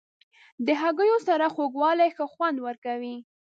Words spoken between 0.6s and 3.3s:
د هګیو سره خوږوالی ښه خوند ورکوي.